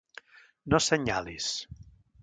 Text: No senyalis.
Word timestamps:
No 0.73 0.79
senyalis. 0.85 1.55